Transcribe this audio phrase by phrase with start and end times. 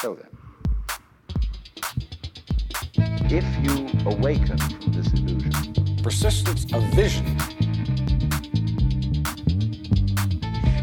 [0.00, 0.28] So then,
[3.28, 7.26] if you awaken from this illusion, Persistence of vision.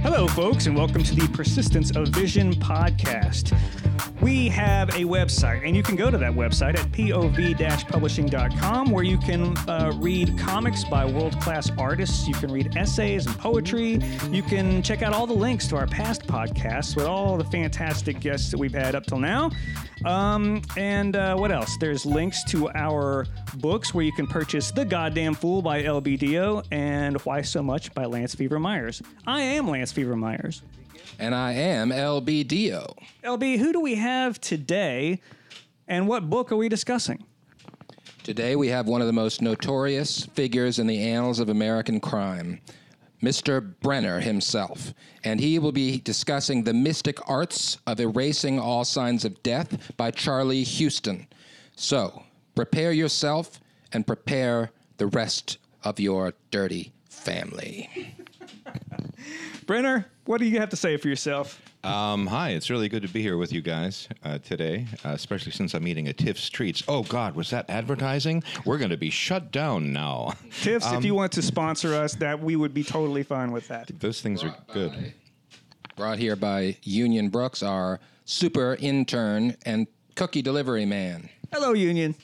[0.04, 3.57] Hello, folks, and welcome to the Persistence of Vision podcast.
[4.25, 9.03] We have a website, and you can go to that website at pov publishing.com where
[9.03, 12.27] you can uh, read comics by world class artists.
[12.27, 13.99] You can read essays and poetry.
[14.31, 18.20] You can check out all the links to our past podcasts with all the fantastic
[18.20, 19.52] guests that we've had up till now.
[20.05, 21.78] Um, and uh, what else?
[21.80, 27.22] There's links to our books where you can purchase The Goddamn Fool by LBDO and
[27.22, 29.03] Why So Much by Lance Fever Myers.
[29.28, 30.64] I am Lance Fever Myers.
[31.18, 32.98] And I am LBDO.
[33.23, 35.22] LB, who do we have today,
[35.88, 37.23] and what book are we discussing?
[38.23, 42.59] Today we have one of the most notorious figures in the annals of American crime,
[43.22, 43.73] Mr.
[43.82, 44.94] Brenner himself.
[45.23, 50.12] And he will be discussing The Mystic Arts of Erasing All Signs of Death by
[50.12, 51.28] Charlie Huston.
[51.76, 52.23] So,
[52.56, 53.59] prepare yourself
[53.94, 58.16] and prepare the rest of your dirty family.
[59.66, 61.59] Brenner, what do you have to say for yourself?
[61.83, 65.52] Um, hi, it's really good to be here with you guys uh, today, uh, especially
[65.52, 66.83] since I'm eating at Tiff's Treats.
[66.88, 68.43] Oh, God, was that advertising?
[68.63, 70.33] We're going to be shut down now.
[70.61, 73.91] Tiffs, if you want to sponsor us, that we would be totally fine with that.
[73.99, 75.13] Those things are good.
[75.95, 81.30] Brought here by Union Brooks, our super intern and cookie delivery man.
[81.52, 82.16] Hello, Union.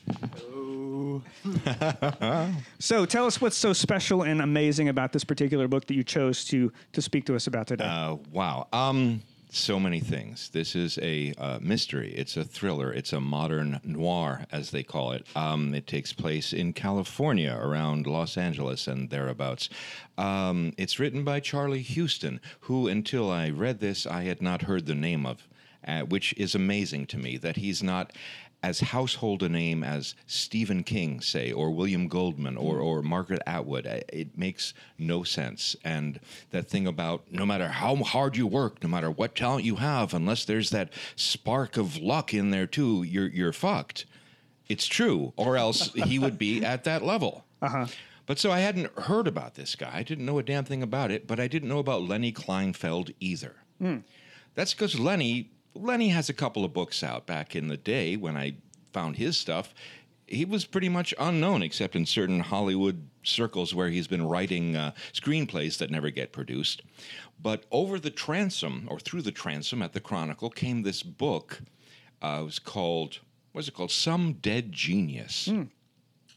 [2.79, 6.45] so, tell us what's so special and amazing about this particular book that you chose
[6.45, 7.85] to to speak to us about today.
[7.85, 8.67] Uh, wow.
[8.73, 9.21] Um,
[9.53, 10.49] so many things.
[10.49, 12.13] This is a uh, mystery.
[12.13, 12.93] It's a thriller.
[12.93, 15.25] It's a modern noir, as they call it.
[15.35, 19.69] Um, it takes place in California, around Los Angeles and thereabouts.
[20.17, 24.85] Um, it's written by Charlie Huston, who, until I read this, I had not heard
[24.85, 25.47] the name of,
[25.85, 28.13] uh, which is amazing to me that he's not
[28.63, 33.85] as household a name as Stephen King, say, or William Goldman, or, or Margaret Atwood.
[33.85, 35.75] It makes no sense.
[35.83, 36.19] And
[36.51, 40.13] that thing about no matter how hard you work, no matter what talent you have,
[40.13, 44.05] unless there's that spark of luck in there too, you're you're fucked.
[44.67, 47.45] It's true, or else he would be at that level.
[47.61, 47.87] Uh-huh.
[48.25, 49.91] But so I hadn't heard about this guy.
[49.93, 53.13] I didn't know a damn thing about it, but I didn't know about Lenny Kleinfeld
[53.19, 53.55] either.
[54.53, 58.35] That's because Lenny Lenny has a couple of books out back in the day when
[58.37, 58.55] I
[58.93, 59.73] found his stuff.
[60.27, 64.91] He was pretty much unknown except in certain Hollywood circles where he's been writing uh,
[65.13, 66.81] screenplays that never get produced.
[67.41, 71.61] But over the transom or through the transom at the Chronicle came this book.
[72.21, 73.19] Uh, it was called
[73.51, 73.91] what was it called?
[73.91, 75.49] Some Dead Genius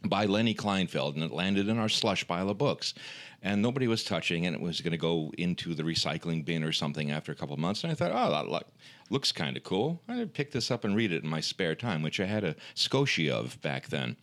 [0.04, 2.94] by Lenny Kleinfeld, and it landed in our slush pile of books.
[3.42, 6.72] And nobody was touching, and it was going to go into the recycling bin or
[6.72, 7.84] something after a couple of months.
[7.84, 8.69] And I thought, oh, that look,
[9.10, 10.00] looks kind of cool.
[10.09, 12.56] I pick this up and read it in my spare time, which I had a
[12.75, 14.16] Scotia of back then.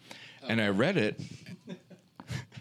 [0.47, 1.19] And I read it.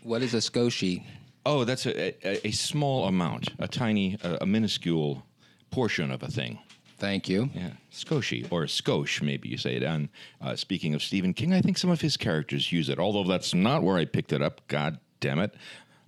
[0.02, 1.04] What is a Scoshi?
[1.44, 5.26] Oh, that's a, a, a small amount, a tiny, a, a minuscule
[5.70, 6.58] portion of a thing.
[7.00, 7.48] Thank you.
[7.54, 9.82] Yeah, Scoshi or Skosh, maybe you say it.
[9.82, 13.24] And uh, speaking of Stephen King, I think some of his characters use it, although
[13.24, 14.60] that's not where I picked it up.
[14.68, 15.54] God damn it.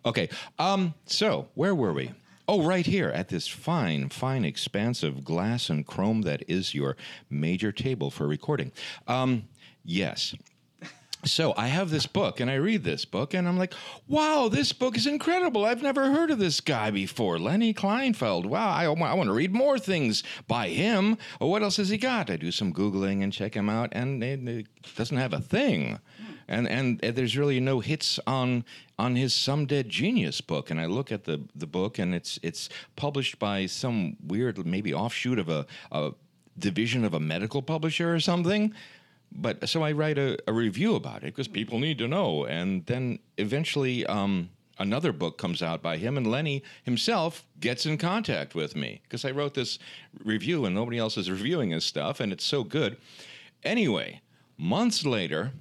[0.04, 2.10] Okay, um, so where were we?
[2.46, 6.96] Oh, right here at this fine, fine, expansive glass and chrome that is your
[7.30, 8.72] major table for recording.
[9.08, 9.44] Um,
[9.84, 10.34] yes.
[11.24, 13.74] So I have this book and I read this book and I'm like,
[14.08, 15.64] wow, this book is incredible.
[15.64, 17.38] I've never heard of this guy before.
[17.38, 18.46] Lenny Kleinfeld.
[18.46, 21.16] Wow, I, I want to read more things by him.
[21.40, 22.28] Oh, what else has he got?
[22.28, 24.66] I do some Googling and check him out and it, it
[24.96, 26.00] doesn't have a thing.
[26.48, 28.64] And, and uh, there's really no hits on
[28.98, 30.70] on his Some Dead Genius book.
[30.70, 34.92] And I look at the, the book and it's it's published by some weird, maybe
[34.92, 36.12] offshoot of a, a
[36.58, 38.74] division of a medical publisher or something
[39.34, 42.44] but so I write a, a review about it because people need to know.
[42.44, 47.98] And then eventually, um, another book comes out by him, and Lenny himself gets in
[47.98, 49.78] contact with me because I wrote this
[50.24, 52.96] review and nobody else is reviewing his stuff, and it's so good.
[53.62, 54.20] Anyway,
[54.56, 55.52] months later,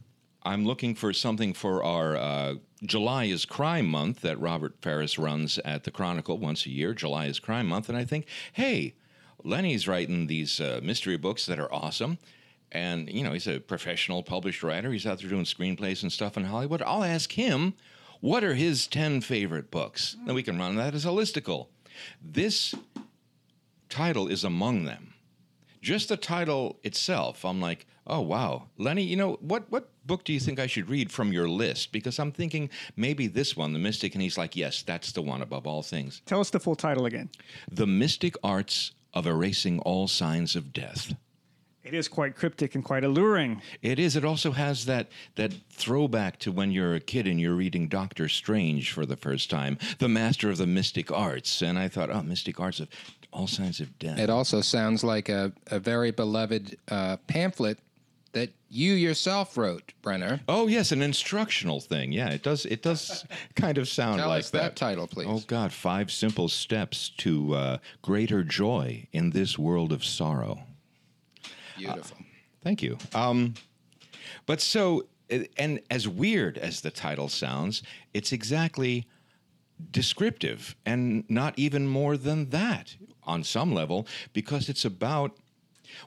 [0.43, 5.59] I'm looking for something for our uh, July is Crime Month that Robert Ferris runs
[5.59, 6.93] at the Chronicle once a year.
[6.95, 8.95] July is Crime Month, and I think, hey,
[9.43, 12.17] Lenny's writing these uh, mystery books that are awesome.
[12.71, 14.91] And, you know, he's a professional published writer.
[14.91, 16.81] He's out there doing screenplays and stuff in Hollywood.
[16.81, 17.73] I'll ask him,
[18.21, 20.15] what are his 10 favorite books?
[20.25, 21.67] Then we can run that as a listicle.
[22.21, 22.73] This
[23.89, 25.13] title is among them.
[25.81, 28.67] Just the title itself, I'm like, oh, wow.
[28.77, 31.91] Lenny, you know, what, what book do you think I should read from your list?
[31.91, 34.13] Because I'm thinking maybe this one, The Mystic.
[34.13, 36.21] And he's like, yes, that's the one above all things.
[36.25, 37.29] Tell us the full title again.
[37.71, 41.15] The Mystic Arts of Erasing All Signs of Death.
[41.83, 43.61] It is quite cryptic and quite alluring.
[43.81, 44.15] It is.
[44.15, 48.29] It also has that that throwback to when you're a kid and you're reading Doctor
[48.29, 51.61] Strange for the first time, the master of the mystic arts.
[51.61, 52.89] And I thought, oh, mystic arts of
[53.33, 54.19] all signs of death.
[54.19, 57.79] It also sounds like a, a very beloved uh, pamphlet
[58.33, 60.39] that you yourself wrote, Brenner.
[60.47, 62.11] Oh yes, an instructional thing.
[62.11, 62.65] Yeah, it does.
[62.65, 63.25] It does
[63.55, 65.27] kind of sound Tell like us that title, please.
[65.29, 70.63] Oh God, five simple steps to uh, greater joy in this world of sorrow.
[71.87, 72.17] Beautiful.
[72.63, 72.97] Thank you.
[73.13, 73.55] Um,
[74.45, 77.83] but so, uh, and as weird as the title sounds,
[78.13, 79.05] it's exactly
[79.89, 85.37] descriptive and not even more than that on some level because it's about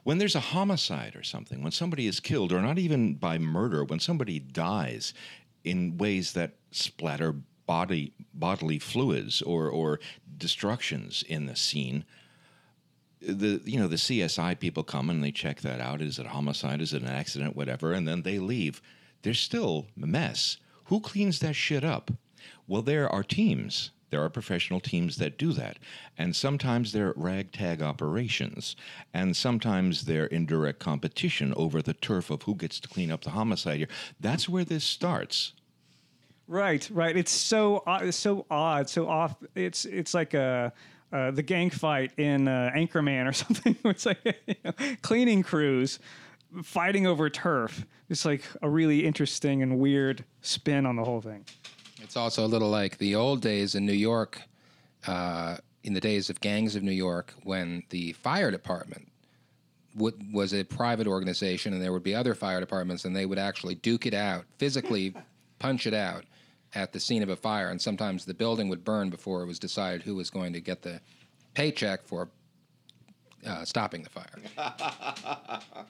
[0.03, 3.83] when there's a homicide or something, when somebody is killed, or not even by murder,
[3.83, 5.13] when somebody dies
[5.63, 7.35] in ways that splatter
[7.65, 9.99] body bodily fluids or or
[10.37, 12.05] destructions in the scene
[13.27, 16.01] the you know the CSI people come and they check that out.
[16.01, 16.81] Is it homicide?
[16.81, 17.55] Is it an accident?
[17.55, 18.81] Whatever, and then they leave.
[19.21, 20.57] There's still a mess.
[20.85, 22.11] Who cleans that shit up?
[22.67, 23.91] Well, there are teams.
[24.11, 25.77] There are professional teams that do that,
[26.17, 28.75] and sometimes they're ragtag operations,
[29.13, 33.23] and sometimes they're in direct competition over the turf of who gets to clean up
[33.23, 33.87] the homicide here.
[34.19, 35.53] That's where this starts.
[36.47, 37.17] Right, right.
[37.17, 39.35] It's so uh, so odd, so off.
[39.55, 40.71] It's it's like a.
[41.15, 43.77] Uh, the gang fight in uh, Anchorman or something.
[43.85, 44.17] it's like
[44.47, 45.97] you know, cleaning crews
[46.61, 47.85] fighting over turf.
[48.09, 51.45] It's like a really interesting and weird spin on the whole thing.
[52.01, 54.41] It's also a little like the old days in New York,
[55.07, 59.07] uh, in the days of gangs of New York, when the fire department
[59.95, 63.75] was a private organization and there would be other fire departments and they would actually
[63.75, 65.15] duke it out, physically
[65.59, 66.25] punch it out
[66.75, 67.69] at the scene of a fire.
[67.69, 70.81] And sometimes the building would burn before it was decided who was going to get
[70.81, 71.01] the
[71.53, 72.29] paycheck for
[73.45, 75.85] uh, stopping the fire.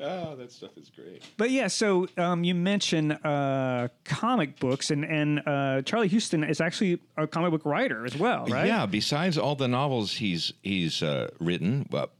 [0.00, 1.24] Oh, that stuff is great.
[1.36, 6.60] But yeah, so um, you mentioned uh, comic books, and and uh, Charlie Huston is
[6.60, 8.66] actually a comic book writer as well, right?
[8.66, 8.86] Yeah.
[8.86, 12.12] Besides all the novels he's he's uh, written, but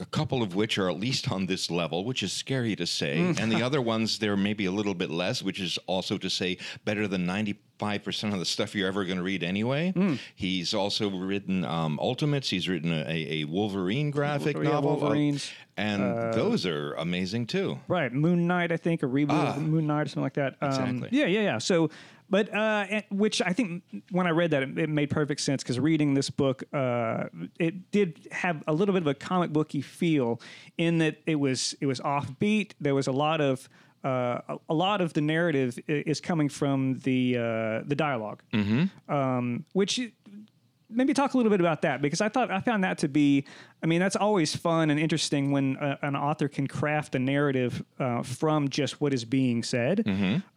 [0.00, 3.18] a couple of which are at least on this level, which is scary to say,
[3.18, 6.56] and the other ones they're maybe a little bit less, which is also to say
[6.84, 9.92] better than ninety five percent of the stuff you're ever going to read anyway.
[10.34, 12.50] He's also written um, Ultimates.
[12.50, 15.50] He's written a, a Wolverine graphic Yeah, novel, uh, Wolverines.
[15.76, 16.02] and
[16.34, 17.78] those are amazing too.
[17.88, 19.54] Right, Moon Knight, I think, a reboot Ah.
[19.56, 20.56] of Moon Knight or something like that.
[20.60, 21.08] Um, Exactly.
[21.12, 21.58] Yeah, yeah, yeah.
[21.58, 21.88] So,
[22.30, 25.78] but uh, which I think when I read that, it, it made perfect sense because
[25.80, 27.24] reading this book, uh,
[27.58, 30.40] it did have a little bit of a comic booky feel
[30.78, 32.72] in that it was it was offbeat.
[32.80, 33.68] There was a lot of
[34.04, 38.40] uh, a, a lot of the narrative is coming from the uh, the dialog
[39.08, 40.00] um, which
[40.92, 43.44] maybe talk a little bit about that because I thought I found that to be,
[43.82, 47.84] I mean, that's always fun and interesting when uh, an author can craft a narrative
[48.00, 50.02] uh, from just what is being said.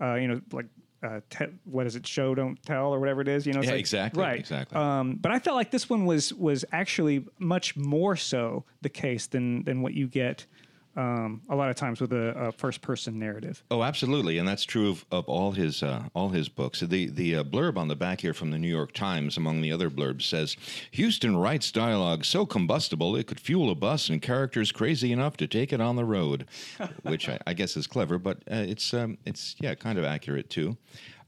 [0.02, 0.66] Uh, you know, like.
[1.04, 2.08] Uh, te- what is it?
[2.08, 3.46] Show don't tell, or whatever it is.
[3.46, 4.40] You know, Yeah, like- exactly, right?
[4.40, 4.78] exactly.
[4.78, 9.28] Um, but I felt like this one was was actually much more so the case
[9.28, 10.46] than than what you get
[10.95, 13.63] um, a lot of times with a, a first person narrative.
[13.72, 16.81] Oh, absolutely, and that's true of, of all his uh, all his books.
[16.81, 19.72] The the uh, blurb on the back here from the New York Times, among the
[19.72, 20.56] other blurbs, says
[20.95, 25.48] Huston writes dialogue so combustible it could fuel a bus and characters crazy enough to
[25.48, 26.48] take it on the road,
[27.03, 30.50] which I, I guess is clever, but uh, it's um, it's yeah kind of accurate
[30.50, 30.77] too,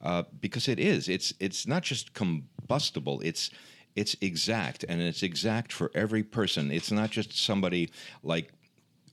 [0.01, 1.09] uh, because it is.
[1.09, 3.19] It's it's not just combustible.
[3.21, 3.49] It's
[3.95, 6.69] it's exact, and it's exact for every person.
[6.69, 7.89] It's not just somebody
[8.23, 8.51] like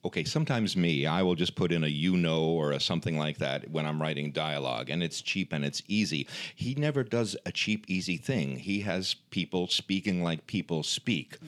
[0.04, 3.38] okay, sometimes me, I will just put in a you know or a something like
[3.38, 6.26] that when I'm writing dialogue, and it's cheap and it's easy.
[6.54, 8.56] He never does a cheap, easy thing.
[8.58, 11.38] He has people speaking like people speak,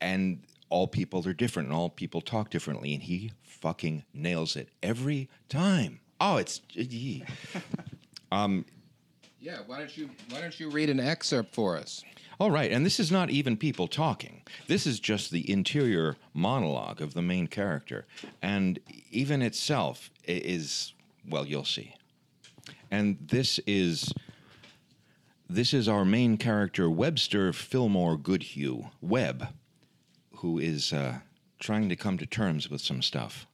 [0.00, 4.68] and all people are different, and all people talk differently, and he fucking nails it
[4.82, 6.00] every time.
[6.20, 6.60] Oh, it's.
[8.30, 8.66] Um,
[9.40, 12.04] yeah, why don't you why don't you read an excerpt for us?
[12.40, 14.42] All right, and this is not even people talking.
[14.68, 18.06] This is just the interior monologue of the main character.
[18.40, 18.78] And
[19.10, 20.92] even itself is,
[21.28, 21.94] well, you'll see.
[22.90, 24.12] And this is
[25.50, 29.48] this is our main character, Webster Fillmore Goodhue, Webb,
[30.36, 31.20] who is uh,
[31.58, 33.46] trying to come to terms with some stuff.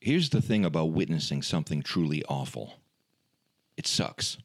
[0.00, 2.80] Here's the thing about witnessing something truly awful.
[3.76, 4.38] It sucks.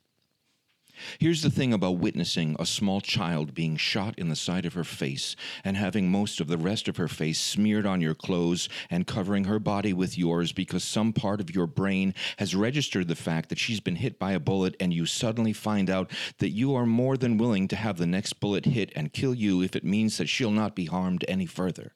[1.20, 4.84] Here's the thing about witnessing a small child being shot in the side of her
[4.84, 9.08] face and having most of the rest of her face smeared on your clothes and
[9.08, 13.50] covering her body with yours because some part of your brain has registered the fact
[13.50, 16.86] that she's been hit by a bullet and you suddenly find out that you are
[16.86, 20.18] more than willing to have the next bullet hit and kill you if it means
[20.18, 21.94] that she'll not be harmed any further.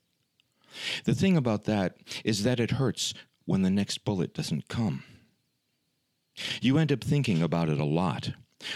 [1.05, 3.13] The thing about that is that it hurts
[3.46, 5.03] when the next bullet doesn't come.
[6.62, 8.31] You end up thinking about it a lot.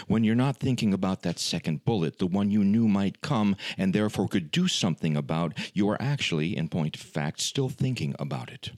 [0.06, 3.92] When you're not thinking about that second bullet, the one you knew might come and
[3.92, 8.50] therefore could do something about, you are actually, in point of fact, still thinking about
[8.50, 8.72] it.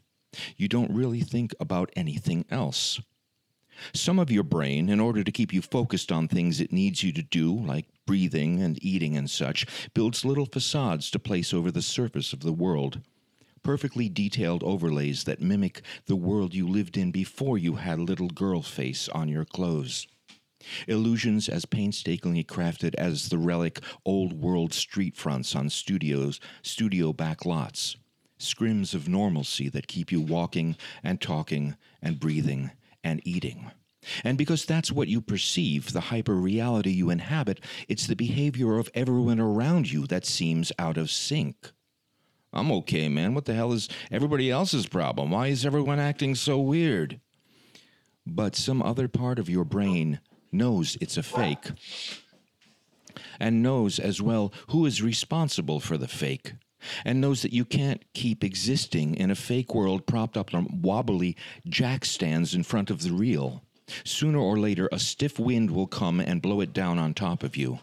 [0.57, 3.01] You don't really think about anything else.
[3.95, 7.13] Some of your brain, in order to keep you focused on things it needs you
[7.13, 11.83] to do, like breathing and eating and such, builds little facades to place over the
[11.83, 13.01] surface of the world.
[13.63, 18.63] Perfectly detailed overlays that mimic the world you lived in before you had little girl
[18.63, 20.07] face on your clothes.
[20.87, 27.45] Illusions as painstakingly crafted as the relic old world street fronts on studios, studio back
[27.45, 27.97] lots.
[28.39, 32.71] Scrims of normalcy that keep you walking and talking and breathing
[33.03, 33.71] and eating.
[34.25, 38.91] And because that's what you perceive, the hyper reality you inhabit, it's the behavior of
[38.95, 41.73] everyone around you that seems out of sync.
[42.53, 43.35] I'm okay, man.
[43.35, 45.31] What the hell is everybody else's problem?
[45.31, 47.21] Why is everyone acting so weird?
[48.25, 50.21] But some other part of your brain
[50.53, 51.71] knows it's a fake
[53.41, 56.55] and knows as well who is responsible for the fake
[57.05, 61.37] and knows that you can't keep existing in a fake world propped up on wobbly
[61.69, 63.63] jack stands in front of the real.
[64.05, 67.57] Sooner or later, a stiff wind will come and blow it down on top of
[67.57, 67.81] you.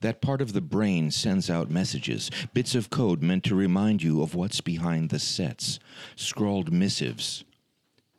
[0.00, 4.22] That part of the brain sends out messages, bits of code meant to remind you
[4.22, 5.78] of what's behind the sets,
[6.14, 7.42] scrawled missives.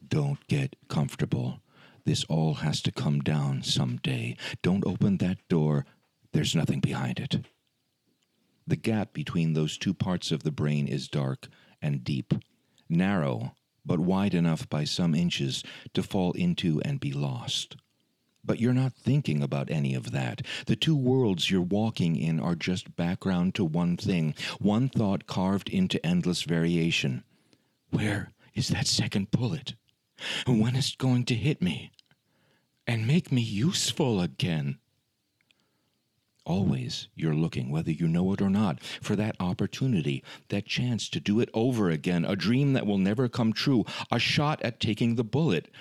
[0.08, 1.60] Don't get comfortable.
[2.06, 4.38] This all has to come down someday.
[4.62, 5.86] Don't open that door.
[6.34, 7.48] There's nothing behind it.
[8.68, 11.48] The gap between those two parts of the brain is dark
[11.82, 12.34] and deep,
[12.88, 17.76] narrow, but wide enough by some inches to fall into and be lost.
[18.44, 20.44] But you're not thinking about any of that.
[20.68, 25.70] The two worlds you're walking in are just background to one thing, one thought carved
[25.70, 27.24] into endless variation.
[27.90, 29.74] Where is that second bullet?
[30.46, 31.92] When is it going to hit me?
[32.88, 34.78] And make me useful again?
[36.46, 41.20] Always you're looking, whether you know it or not, for that opportunity, that chance to
[41.20, 45.16] do it over again, a dream that will never come true, a shot at taking
[45.16, 45.72] the bullet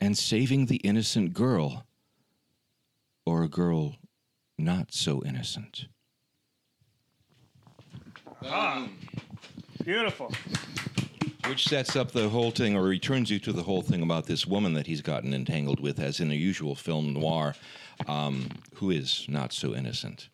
[0.00, 1.84] and saving the innocent girl.
[3.24, 3.96] Or a girl
[4.56, 5.86] not so innocent.
[8.44, 8.88] Ah,
[9.84, 10.32] beautiful.
[11.48, 14.46] Which sets up the whole thing, or returns you to the whole thing about this
[14.46, 17.54] woman that he's gotten entangled with, as in a usual film noir,
[18.08, 20.28] um, who is not so innocent.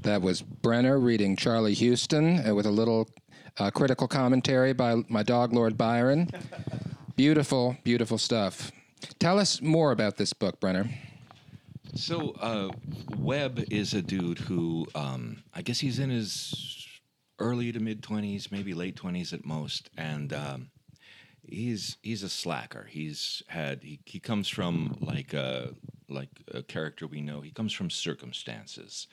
[0.00, 3.08] That was Brenner reading Charlie Huston uh, with a little
[3.58, 6.30] uh, critical commentary by my dog, Lord Byron.
[7.16, 8.70] beautiful, beautiful stuff.
[9.18, 10.88] Tell us more about this book, Brenner.
[11.94, 12.70] So, uh,
[13.18, 16.71] Webb is a dude who, um, I guess he's in his
[17.42, 19.90] early to mid 20s, maybe late 20s at most.
[19.98, 20.70] And um,
[21.42, 22.86] he's he's a slacker.
[22.88, 25.74] He's had, he, he comes from like a,
[26.08, 29.08] like a character we know, he comes from circumstances.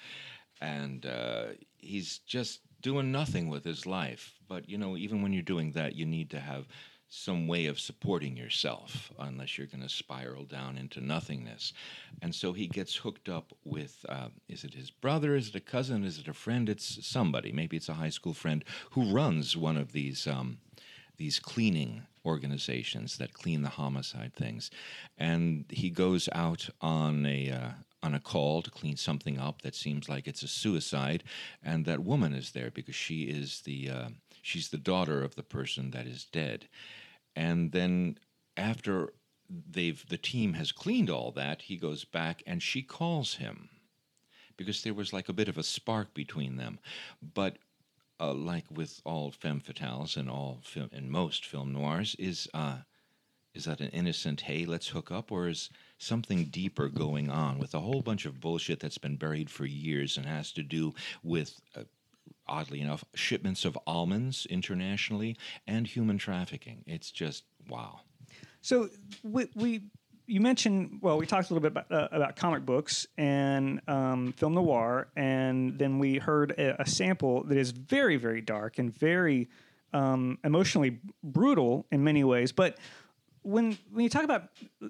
[0.61, 1.45] And uh,
[1.77, 4.35] he's just doing nothing with his life.
[4.47, 6.67] But, you know, even when you're doing that, you need to have
[7.09, 11.73] some way of supporting yourself unless you're going to spiral down into nothingness.
[12.21, 15.35] And so he gets hooked up with uh, is it his brother?
[15.35, 16.03] Is it a cousin?
[16.03, 16.69] Is it a friend?
[16.69, 17.51] It's somebody.
[17.51, 20.27] Maybe it's a high school friend who runs one of these.
[20.27, 20.59] Um,
[21.17, 24.71] these cleaning organizations that clean the homicide things,
[25.17, 27.69] and he goes out on a uh,
[28.01, 31.23] on a call to clean something up that seems like it's a suicide,
[31.61, 34.09] and that woman is there because she is the uh,
[34.41, 36.67] she's the daughter of the person that is dead,
[37.39, 38.17] and then
[38.57, 39.13] after
[39.49, 43.69] they've the team has cleaned all that, he goes back and she calls him
[44.57, 46.79] because there was like a bit of a spark between them,
[47.21, 47.57] but.
[48.21, 52.79] Uh, like with all femme fatales and all film, and most film noirs, is uh,
[53.53, 57.73] is that an innocent hey let's hook up or is something deeper going on with
[57.73, 60.93] a whole bunch of bullshit that's been buried for years and has to do
[61.23, 61.83] with uh,
[62.49, 65.37] oddly enough shipments of almonds internationally
[65.67, 66.83] and human trafficking.
[66.85, 68.01] It's just wow.
[68.61, 68.89] So
[69.23, 69.83] we, we
[70.27, 74.33] you mentioned well we talked a little bit about, uh, about comic books and um,
[74.33, 78.93] film noir and then we heard a, a sample that is very very dark and
[78.93, 79.49] very
[79.93, 82.51] um, emotionally brutal in many ways.
[82.51, 82.77] But
[83.43, 84.49] when when you talk about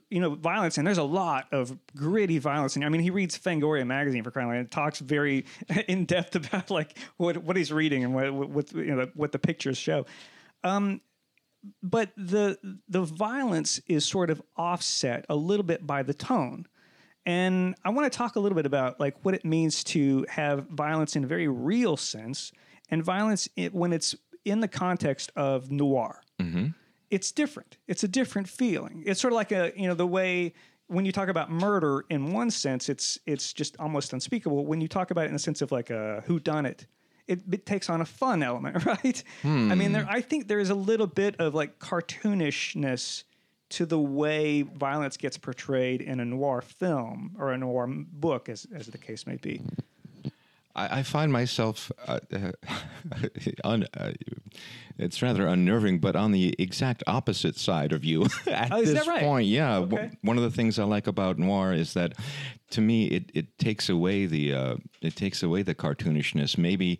[0.10, 2.76] you know violence, and there's a lot of gritty violence.
[2.76, 4.60] And I mean, he reads Fangoria magazine for crying out loud.
[4.60, 5.46] and talks very
[5.88, 9.40] in depth about like what what he's reading and what what you know what the
[9.40, 10.06] pictures show.
[10.64, 11.02] Um,
[11.84, 16.66] but the the violence is sort of offset a little bit by the tone.
[17.26, 20.68] And I want to talk a little bit about like what it means to have
[20.70, 22.52] violence in a very real sense
[22.90, 24.16] and violence when it's
[24.46, 26.22] in the context of noir.
[27.10, 27.78] It's different.
[27.88, 29.04] It's a different feeling.
[29.06, 30.54] It's sort of like a you know the way
[30.88, 34.66] when you talk about murder in one sense, it's it's just almost unspeakable.
[34.66, 36.88] When you talk about it in the sense of like a who done it,
[37.28, 39.24] it, takes on a fun element, right?
[39.44, 40.10] I mean, there hmm.
[40.10, 43.24] I think there is a little bit of like cartoonishness
[43.70, 48.68] to the way violence gets portrayed in a noir film or a noir book, as
[48.74, 49.62] as the case may be.
[50.80, 52.52] I, I find myself, uh, uh,
[53.64, 54.12] un, uh,
[54.98, 59.08] it's rather unnerving, but on the exact opposite side of you at Oh, is this
[59.08, 59.22] right?
[59.22, 59.48] point.
[59.48, 59.80] Yeah.
[59.80, 62.14] W- one of the things I like about noir is that,
[62.72, 66.58] to me, it, it takes away the uh, it takes away the cartoonishness.
[66.58, 67.00] Maybe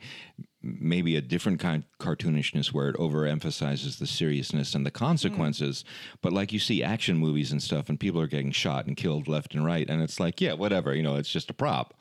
[0.62, 5.86] maybe a different kind of cartoonishness where it overemphasizes the seriousness and the consequences.
[6.22, 9.28] But like you see action movies and stuff, and people are getting shot and killed
[9.28, 11.94] left and right, and it's like, yeah, whatever, you know, it's just a prop.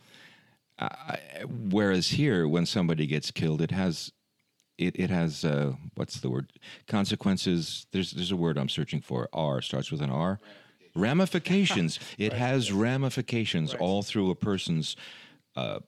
[0.78, 1.18] I,
[1.70, 4.12] whereas here, when somebody gets killed, it has
[4.76, 6.52] it, it has uh, what's the word
[6.86, 7.86] consequences.
[7.92, 9.28] There's there's a word I'm searching for.
[9.32, 10.38] R starts with an R.
[10.94, 11.98] Ramifications.
[12.18, 14.96] It has ramifications all through a person's
[15.56, 15.80] uh,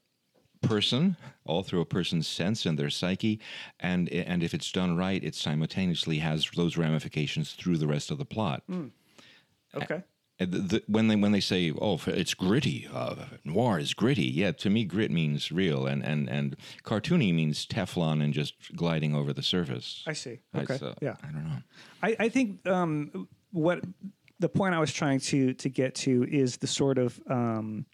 [0.62, 3.40] person, all through a person's sense and their psyche,
[3.78, 8.18] and and if it's done right, it simultaneously has those ramifications through the rest of
[8.18, 8.62] the plot.
[9.74, 10.02] Okay.
[10.40, 14.24] The, when they when they say, "Oh, it's gritty," uh, noir is gritty.
[14.24, 19.14] Yeah, to me, grit means real, and and and cartoony means Teflon and just gliding
[19.14, 20.02] over the surface.
[20.06, 20.38] I see.
[20.54, 20.78] I- Okay.
[20.78, 21.16] so, yeah.
[21.22, 21.58] I don't know.
[22.02, 23.84] I, I think um, what
[24.38, 27.84] the point I was trying to to get to is the sort of um,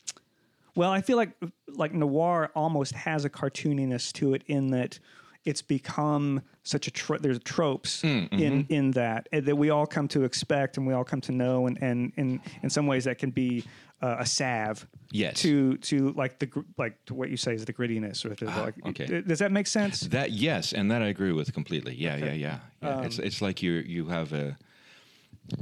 [0.77, 1.33] well, I feel like
[1.67, 5.01] like noir almost has a cartooniness to it in that
[5.47, 8.73] it's become such a tro- there's tropes Mm, in mm-hmm.
[8.73, 11.67] in that uh, that we all come to expect and we all come to know
[11.67, 13.65] and and in in some ways that can be
[14.03, 15.41] uh, a salve Yes.
[15.43, 18.75] to to like the like to what you say is the grittiness or the, like
[18.85, 19.23] Ah, okay.
[19.23, 21.95] does that make sense That yes, and that I agree with completely.
[21.95, 22.59] Yeah, yeah, yeah.
[22.83, 22.89] yeah.
[22.97, 24.59] Um, it's it's like you you have a.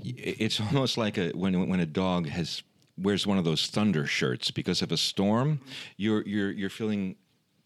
[0.03, 2.63] It's almost like a when when a dog has
[2.97, 5.61] wears one of those thunder shirts because of a storm.
[5.97, 7.17] You're you're you're feeling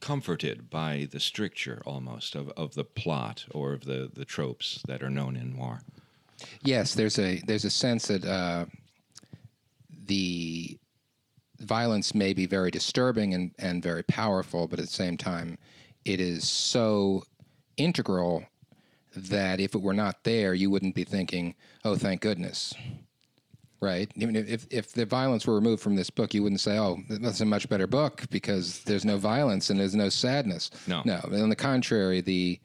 [0.01, 5.03] comforted by the stricture almost of, of the plot or of the the tropes that
[5.03, 5.81] are known in noir.
[6.63, 8.67] Yes, there's a there's a sense that uh,
[9.91, 10.79] the
[11.61, 15.59] violence may be very disturbing and, and very powerful, but at the same time,
[16.05, 17.25] it is so
[17.77, 18.45] integral
[19.17, 22.75] that if it were not there, you wouldn't be thinking, "Oh, thank goodness."
[23.81, 24.11] Right?
[24.17, 27.41] Even if if the violence were removed from this book, you wouldn't say, "Oh, that's
[27.41, 31.03] a much better book because there's no violence and there's no sadness." No.
[31.05, 31.21] no.
[31.33, 32.59] On the contrary, the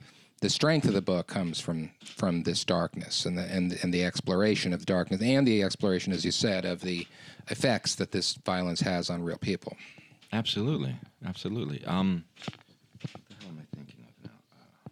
[0.44, 4.04] the strength of the book comes from from this darkness and the and and the
[4.04, 7.08] exploration of the darkness and the exploration, as you said, of the
[7.50, 9.78] effects that this violence has on real people.
[10.34, 10.96] Absolutely,
[11.26, 11.86] absolutely.
[11.86, 12.26] Um,
[13.02, 14.92] what the hell am I thinking of now?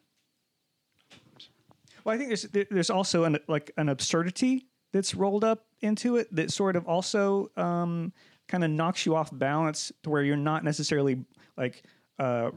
[2.03, 6.33] Well, I think there's there's also an like an absurdity that's rolled up into it
[6.35, 8.13] that sort of also um,
[8.47, 11.23] kind of knocks you off balance to where you're not necessarily
[11.57, 11.83] like
[12.19, 12.51] uh,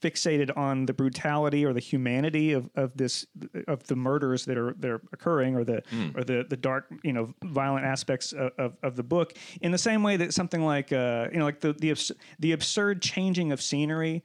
[0.00, 3.26] fixated on the brutality or the humanity of, of this
[3.66, 5.82] of the murders that are that are occurring or the
[6.14, 9.34] or the the dark you know violent aspects of, of, of the book.
[9.60, 12.52] In the same way that something like uh, you know like the the abs- the
[12.52, 14.22] absurd changing of scenery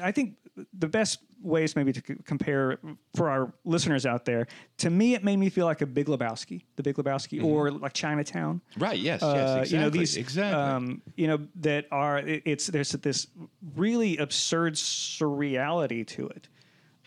[0.00, 0.36] I think
[0.78, 2.78] the best ways maybe to c- compare
[3.14, 4.46] for our listeners out there
[4.78, 7.92] to me it made me feel like a Big Lebowski the Big Lebowski or like
[7.92, 8.98] Chinatown Right.
[8.98, 9.22] Yes.
[9.22, 9.50] uh, yes.
[9.50, 9.76] Exactly.
[9.78, 10.62] you know these exactly.
[10.62, 13.26] um, you know that are it- it's there's this
[13.74, 16.48] really absurd surreality to it.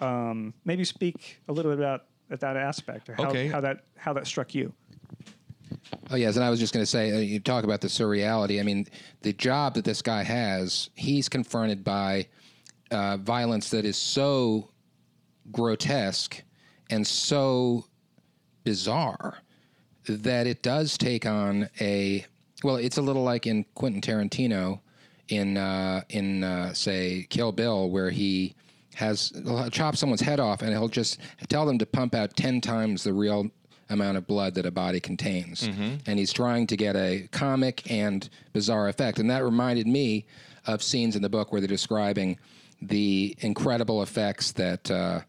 [0.02, 3.48] Um, maybe speak a little bit about that aspect or how, Okay.
[3.48, 4.72] how that how that struck you.
[6.12, 8.60] Oh yes, and I was just going to say, uh, you talk about the surreality.
[8.60, 8.86] I mean,
[9.22, 12.28] the job that this guy has, he's confronted by
[12.92, 14.70] uh, violence that is so
[15.52, 16.42] grotesque
[16.90, 17.86] and so
[18.64, 19.38] bizarre
[20.08, 22.26] that it does take on a
[22.64, 22.76] well.
[22.78, 24.80] It's a little like in Quentin Tarantino
[25.28, 28.56] in uh, in uh, say Kill Bill, where he
[28.96, 29.32] has
[29.72, 33.14] chop someone's head off and he'll just tell them to pump out ten times the
[33.14, 33.50] real
[33.92, 35.68] amount of blood that a body contains,
[36.06, 39.20] and he's trying to get a comic and bizarre effect.
[39.20, 40.26] And that reminded me
[40.66, 42.38] of scenes in the book where they're describing
[42.82, 44.90] the incredible effects that.
[44.92, 45.22] Uh,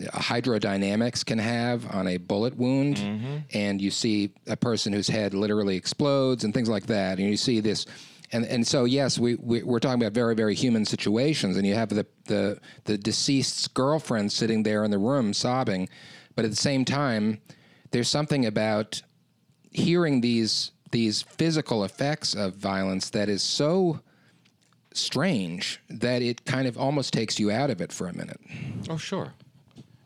[0.00, 2.98] hydrodynamics can have on a bullet wound,
[3.52, 7.36] and you see a person whose head literally explodes and things like that, and you
[7.36, 7.86] see this.
[8.32, 11.74] And, and so yes, we, we we're talking about very very human situations, and you
[11.74, 15.88] have the, the the deceased's girlfriend sitting there in the room sobbing,
[16.34, 17.40] but at the same time,
[17.90, 19.02] there's something about
[19.70, 24.00] hearing these these physical effects of violence that is so
[24.96, 28.40] strange that it kind of almost takes you out of it for a minute.
[28.88, 29.32] Oh, sure,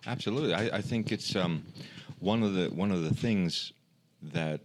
[0.07, 0.55] absolutely.
[0.55, 1.65] I, I think it's um,
[2.21, 3.73] one of the one of the things
[4.23, 4.61] that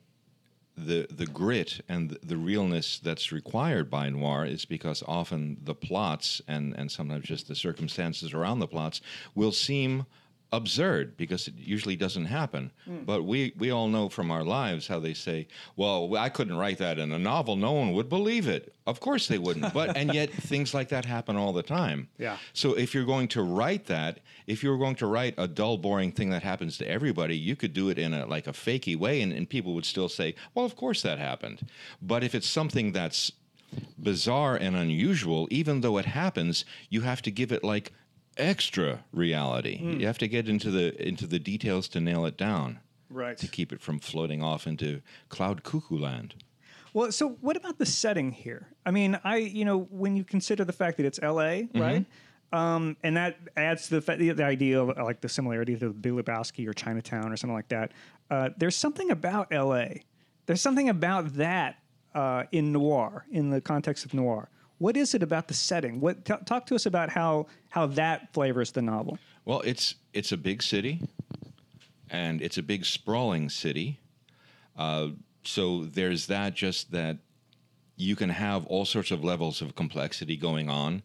[0.78, 6.42] the the grit and the, realness that's required by noir is because often the plots
[6.48, 9.02] and and sometimes just the circumstances around the plots
[9.36, 10.06] will seem
[10.54, 12.72] absurd because it usually doesn't happen.
[12.86, 13.04] Hmm.
[13.06, 16.78] But we we all know from our lives how they say, "Well, I couldn't write
[16.80, 17.56] that in a novel.
[17.56, 19.74] No one would believe it." Of course they wouldn't.
[19.74, 22.10] But and yet things like that happen all the time.
[22.18, 22.38] Yeah.
[22.54, 26.12] So if you're going to write that, if you're going to write a dull, boring
[26.12, 29.22] thing that happens to everybody, you could do it in a like a fakey way,
[29.22, 31.68] and, and people would still say, "Well, of course that happened."
[32.02, 33.32] But if it's something that's
[33.98, 37.94] bizarre and unusual, even though it happens, you have to give it like
[38.38, 39.78] extra reality.
[39.82, 43.38] You have to get into the into the details to nail it down Right.
[43.38, 46.36] to keep it from floating off into cloud cuckoo land.
[46.94, 48.68] Well, so what about the setting here?
[48.86, 51.64] I mean, I you know when you consider the fact that it's L.A.
[51.64, 51.82] Mm-hmm.
[51.82, 52.06] right,
[52.54, 55.92] um, and that adds to the, fa- the the idea of like the similarity to
[55.94, 57.92] Big Lebowski or Chinatown or something like that.
[58.30, 60.04] Uh, there's something about L.A.
[60.48, 61.78] There's something about that
[62.14, 64.50] uh, in noir, in the context of noir.
[64.82, 66.00] What is it about the setting?
[66.00, 69.20] What t- talk to us about how how that flavors the novel?
[69.46, 71.08] Well, it's it's a big city,
[72.10, 74.00] and it's a big sprawling city.
[74.76, 75.10] Uh,
[75.44, 76.56] so there's that.
[76.56, 77.18] Just that
[77.96, 81.04] you can have all sorts of levels of complexity going on,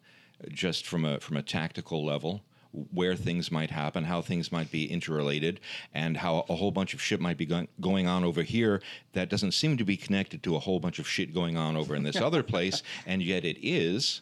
[0.49, 4.85] just from a from a tactical level, where things might happen, how things might be
[4.91, 5.59] interrelated,
[5.93, 8.81] and how a whole bunch of shit might be go- going on over here
[9.13, 11.95] that doesn't seem to be connected to a whole bunch of shit going on over
[11.95, 14.21] in this other place, and yet it is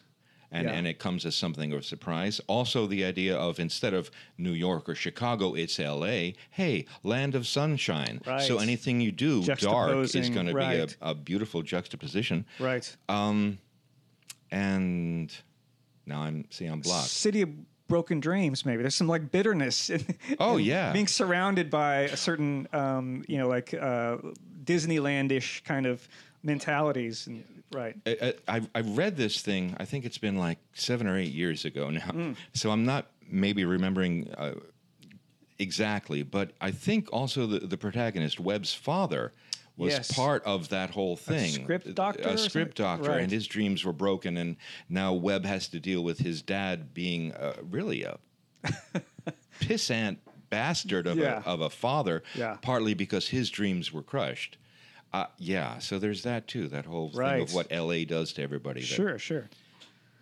[0.51, 0.73] and, Yeah.
[0.75, 2.39] and it comes as something of a surprise.
[2.47, 6.35] Also, the idea of instead of New York or Chicago, it's L.A.
[6.51, 8.21] Hey, land of sunshine.
[8.39, 12.45] So anything you do dark is going to be a, a beautiful juxtaposition.
[12.59, 12.95] Right.
[13.09, 13.57] Um,
[14.51, 15.33] and
[16.05, 17.09] now I'm see I'm blocked.
[17.09, 17.49] City of
[17.87, 18.81] Broken Dreams, maybe.
[18.81, 19.89] There's some like bitterness.
[19.91, 20.03] In,
[20.39, 20.91] Oh, in yeah.
[20.91, 24.17] being surrounded by a certain, um, you know, like uh,
[24.63, 26.07] Disneylandish kind of
[26.43, 27.27] mentalities.
[27.27, 27.95] And, right.
[28.05, 29.75] I, I, I read this thing.
[29.79, 32.33] I think it's been like seven or eight years ago now.
[32.53, 34.55] So I'm not maybe remembering uh,
[35.59, 39.31] exactly, but I think also the, the protagonist, Webb's father,
[39.77, 40.11] was Yes.
[40.11, 41.51] part of that whole thing.
[41.51, 43.21] script doctor A script doctor, Right.
[43.21, 44.55] and his dreams were broken, and
[44.89, 48.17] now Webb has to deal with his dad being uh, really a
[49.59, 50.17] pissant
[50.49, 51.41] bastard of, Yeah.
[51.45, 52.57] a, of a father, Yeah.
[52.61, 54.57] partly because his dreams were crushed.
[55.13, 56.67] Uh, yeah, so there's that too.
[56.67, 58.81] That whole thing of what LA does to everybody.
[58.81, 59.49] that- Sure, sure.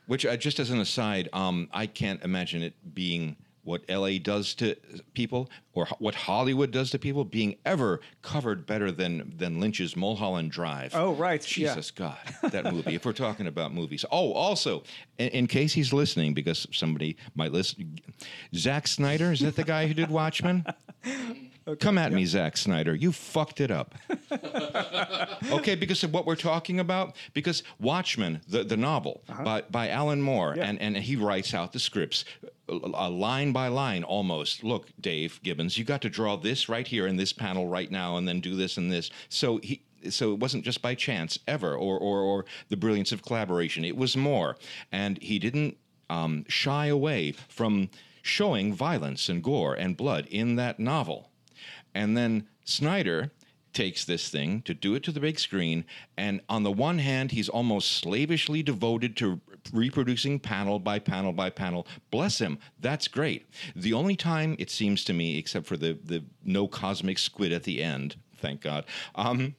[0.05, 4.53] which, uh, just as an aside, um, I can't imagine it being what LA does
[4.55, 4.75] to
[5.13, 10.51] people or what Hollywood does to people being ever covered better than than Lynch's Mulholland
[10.51, 10.93] Drive.
[10.95, 11.69] Oh, right, yeah.
[11.73, 12.95] Jesus God, that movie.
[12.95, 14.05] if we're talking about movies.
[14.11, 14.83] Oh, also,
[15.17, 17.99] in, in case he's listening, because somebody might listen,
[18.55, 20.65] Zack Snyder is that the guy who did Watchmen?
[21.79, 22.93] Come at me, Zack Snyder.
[22.93, 23.95] You fucked it up.
[25.51, 27.15] okay, because of what we're talking about.
[27.33, 30.59] Because Watchmen, the, the novel by, by Alan Moore, Uh-huh.
[30.61, 30.69] Yeah.
[30.69, 32.25] and, and he writes out the scripts
[32.69, 34.63] uh, uh, line by line almost.
[34.63, 38.17] Look, Dave Gibbons, you got to draw this right here in this panel right now,
[38.17, 39.09] and then do this and this.
[39.29, 39.83] So he.
[40.09, 43.85] So it wasn't just by chance ever, or, or, or the brilliance of collaboration.
[43.85, 44.57] It was more,
[44.91, 45.77] and he didn't
[46.09, 47.89] um, shy away from
[48.21, 51.29] showing violence and gore and blood in that novel.
[51.93, 53.31] And then Snyder
[53.73, 55.83] takes this thing to do it to the big screen.
[56.15, 61.49] And on the one hand, he's almost slavishly devoted to reproducing panel by panel by
[61.49, 61.87] panel.
[62.11, 62.59] Bless him.
[62.79, 63.47] That's great.
[63.75, 67.63] The only time it seems to me, except for the, the no cosmic squid at
[67.63, 69.55] the end, thank God, um,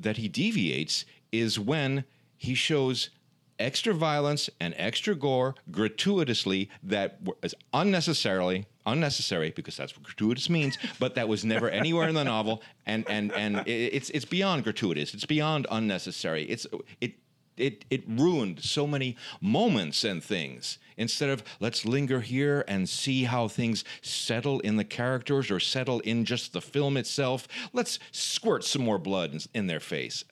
[0.00, 2.04] that he deviates is when
[2.36, 3.10] he shows
[3.58, 10.76] extra violence and extra gore gratuitously that is unnecessarily unnecessary because that's what gratuitous means
[10.98, 15.14] but that was never anywhere in the novel and and and it's it's beyond gratuitous.
[15.14, 16.44] It's beyond unnecessary.
[16.44, 16.66] It's
[17.00, 17.14] it
[17.56, 20.78] it it ruined so many moments and things.
[20.96, 26.00] Instead of let's linger here and see how things settle in the characters or settle
[26.00, 30.24] in just the film itself let's squirt some more blood in, in their face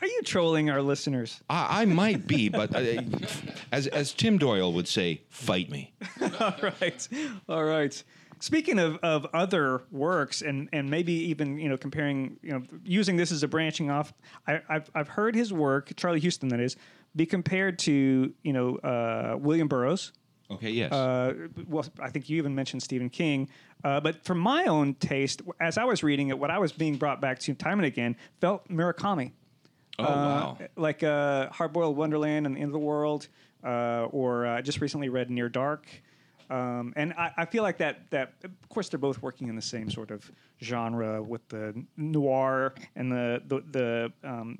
[0.00, 1.40] Are you trolling our listeners?
[1.50, 3.02] I, I might be, but uh,
[3.72, 5.92] as as Tim Doyle would say, fight me.
[6.40, 7.08] All right.
[7.48, 8.02] All right.
[8.38, 13.16] Speaking of, of other works and, and maybe even you know comparing you know using
[13.16, 14.12] this as a branching off,
[14.46, 16.76] I, I've I've heard his work Charlie Huston that is
[17.14, 20.12] be compared to you know uh, William Burroughs.
[20.50, 20.92] Okay, yes.
[20.92, 23.48] Uh, well, I think you even mentioned Stephen King.
[23.82, 26.96] Uh, but for my own taste, as I was reading it, what I was being
[26.96, 29.32] brought back to time and again felt Murakami.
[29.98, 30.58] Oh, Uh, wow.
[30.76, 33.28] Like uh, Hard Boiled Wonderland and the End of the World,
[33.64, 35.86] uh, or uh, just recently read Near Dark.
[36.48, 39.62] Um, and I, I feel like that, that, of course, they're both working in the
[39.62, 40.30] same sort of
[40.62, 44.58] genre with the noir and the, the, the um,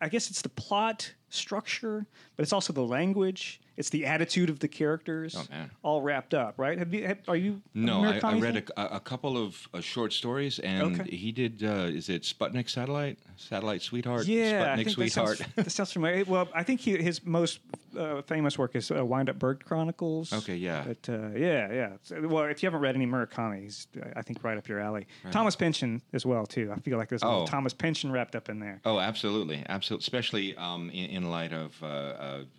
[0.00, 3.60] I guess it's the plot structure, but it's also the language.
[3.76, 5.44] It's the attitude of the characters, Oh,
[5.82, 6.76] all wrapped up, right?
[6.78, 7.06] Have you?
[7.06, 7.62] Have, are you?
[7.72, 11.16] No, I, I read a, a couple of uh, short stories, and Okay.
[11.16, 11.62] he did.
[11.64, 13.18] Uh, is it Sputnik Satellite?
[13.36, 14.26] Satellite Sweetheart?
[14.26, 15.38] Yeah, Sputnik Sweetheart.
[15.38, 16.24] That sounds, that sounds familiar.
[16.26, 17.60] Well, I think he, his most
[17.96, 20.32] uh, famous work is uh, Wind Up Bird Chronicles.
[20.32, 20.84] Okay, yeah.
[20.86, 21.90] But uh, yeah, yeah.
[22.02, 24.80] So, well, if you haven't read any Murakami, he's uh, I think right up your
[24.80, 25.06] alley.
[25.30, 26.70] Thomas Pynchon as well too.
[26.76, 27.46] I feel like there's a Oh.
[27.46, 28.80] Thomas Pynchon wrapped up in there.
[28.84, 30.02] oh, absolutely, absolutely.
[30.02, 31.80] Especially um, in, in light of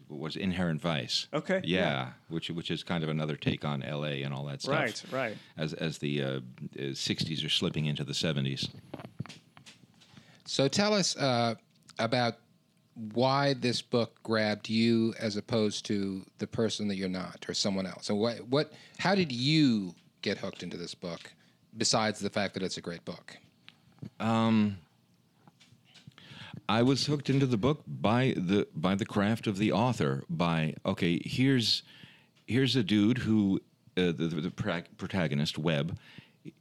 [0.08, 1.00] what was Inherent Vice.
[1.33, 2.09] Okay, Yeah, yeah.
[2.29, 4.23] which which is kind of another take on L.A.
[4.23, 4.73] and all that stuff.
[4.79, 5.37] Right, right.
[5.57, 6.39] As as the uh, uh,
[6.77, 8.69] '60s are slipping into the '70s.
[10.45, 11.55] So tell us uh,
[11.99, 12.35] about
[13.13, 17.85] why this book grabbed you as opposed to the person that you're not or someone
[17.85, 18.09] else.
[18.09, 21.31] And what, what, how did you get hooked into this book
[21.77, 23.37] besides the fact that it's a great book?
[26.71, 30.23] I was hooked into the book by the by the craft of the author.
[30.29, 31.84] By okay, here's
[32.47, 33.60] here's a dude who
[33.97, 35.97] uh, the, the, the pra- protagonist Webb.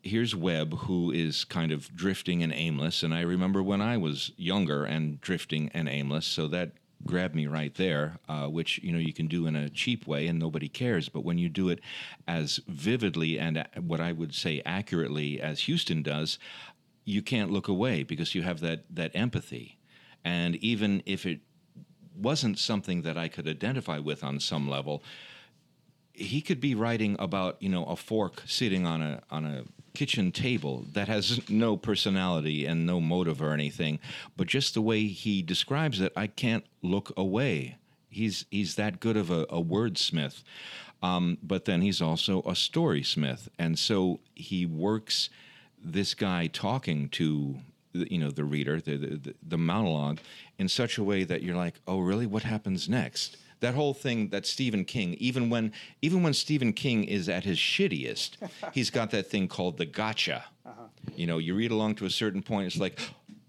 [0.02, 3.04] Here's Webb who is kind of drifting and aimless.
[3.04, 6.72] And I remember when I was younger and drifting and aimless, so that
[7.06, 8.18] grabbed me right there.
[8.28, 11.24] Uh, which you know you can do in a cheap way and nobody cares, but
[11.24, 11.78] when you do it
[12.26, 16.40] as vividly and uh, what I would say accurately as Huston does,
[17.04, 19.76] you can't look away because you have that that empathy.
[20.24, 21.40] And even if it
[22.16, 25.02] wasn't something that I could identify with on some level,
[26.12, 30.30] he could be writing about you know a fork sitting on a on a kitchen
[30.30, 33.98] table that has no personality and no motive or anything,
[34.36, 37.78] but just the way he describes it, I can't look away.
[38.08, 40.42] He's he's that good of a, a wordsmith,
[41.02, 45.30] um, but then he's also a storysmith, and so he works
[45.82, 47.56] this guy talking to
[47.92, 50.20] you know the reader, the, the the monologue,
[50.58, 52.26] in such a way that you're like, oh really?
[52.26, 53.36] What happens next?
[53.60, 57.58] That whole thing that Stephen King, even when even when Stephen King is at his
[57.58, 58.36] shittiest,
[58.72, 60.44] he's got that thing called the gotcha.
[60.64, 60.82] Uh-huh.
[61.16, 62.98] You know, you read along to a certain point, it's like,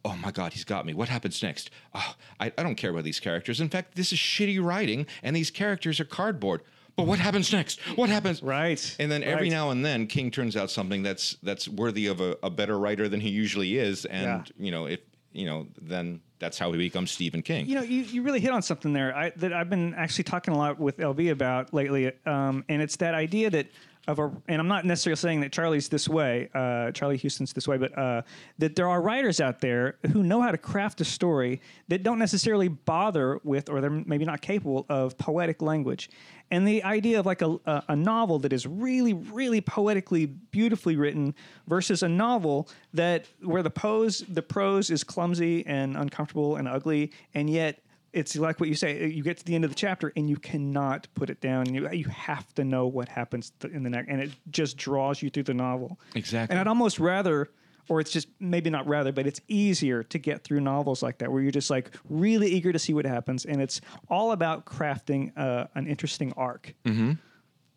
[0.04, 0.93] oh my god, he's got me.
[0.93, 1.69] What happens next?
[1.93, 3.62] Oh, I, I don't care about these characters.
[3.62, 6.62] In fact, this is shitty writing, and these characters are cardboard.
[6.95, 7.80] But what happens next?
[7.95, 8.43] What happens?
[8.43, 9.51] Right, And then every right.
[9.51, 13.08] now and then, King turns out something that's that's worthy of a, a better writer
[13.10, 14.43] than he usually is, and Yeah.
[14.65, 14.99] you know, if
[15.34, 17.65] you know, then that's how he becomes Stephen King.
[17.67, 20.54] You know, you, you really hit on something there I, that I've been actually talking
[20.54, 23.67] a lot with LB about lately, um, and it's that idea that
[24.08, 27.68] of a, and I'm not necessarily saying that Charlie's this way, uh, Charlie Huston's this
[27.68, 28.24] way, but uh,
[28.58, 32.18] that there are writers out there who know how to craft a story that don't
[32.18, 36.10] necessarily bother with, or they're maybe not capable of poetic language.
[36.50, 40.96] And the idea of like a, a, a novel that is really, really poetically, beautifully
[40.96, 41.36] written
[41.68, 47.12] versus a novel that where the pose, the prose is clumsy and uncomfortable and ugly,
[47.36, 47.80] and yet
[48.13, 49.08] it's like what you say.
[49.08, 51.74] You get to the end of the chapter and you cannot put it down.
[51.74, 55.30] You you have to know what happens in the next, and it just draws you
[55.30, 56.00] through the novel.
[56.15, 56.54] Exactly.
[56.54, 57.50] And I'd almost rather,
[57.88, 61.32] or it's just maybe not rather, but it's easier to get through novels like that
[61.32, 65.32] where you're just like really eager to see what happens, and it's all about crafting
[65.38, 66.74] uh, an interesting arc.
[66.86, 67.13] Mm-hmm.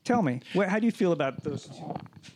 [0.05, 1.95] Tell me, what, how do you feel about those two?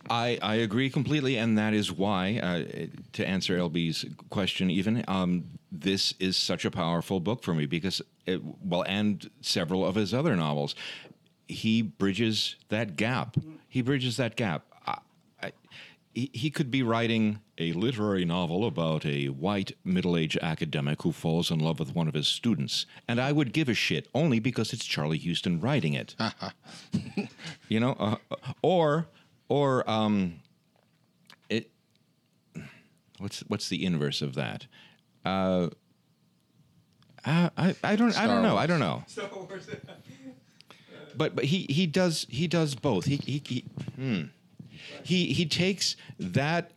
[0.09, 5.45] I, I agree completely, and that is why, uh, to answer LB's question, even um,
[5.71, 10.15] this is such a powerful book for me because, it, well, and several of his
[10.15, 10.73] other novels,
[11.47, 13.37] he bridges that gap.
[13.67, 14.65] He bridges that gap.
[14.87, 14.97] I,
[15.43, 15.51] I,
[16.13, 21.51] he, he could be writing a literary novel about a white middle-aged academic who falls
[21.51, 24.73] in love with one of his students, and I would give a shit only because
[24.73, 26.15] it's Charlie Huston writing it.
[27.69, 28.15] you know, uh,
[28.61, 29.07] or
[29.49, 30.39] or um,
[31.49, 31.69] it.
[33.17, 34.65] What's what's the inverse of that?
[35.25, 35.69] Uh,
[37.25, 39.03] I, I I don't I don't know I don't know.
[39.07, 39.67] Star Wars.
[41.17, 43.03] But but he he does he does both.
[43.03, 44.21] He he he hmm.
[45.03, 46.71] He, he takes that